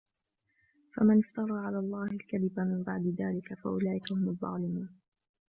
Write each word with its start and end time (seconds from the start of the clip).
فَمَنِ 0.95 1.19
افْتَرَى 1.19 1.57
عَلَى 1.65 1.79
اللَّهِ 1.79 2.03
الْكَذِبَ 2.11 2.59
مِنْ 2.59 2.83
بَعْدِ 2.83 3.15
ذَلِكَ 3.19 3.53
فَأُولَئِكَ 3.53 4.11
هُمُ 4.11 4.29
الظَّالِمُونَ 4.29 4.89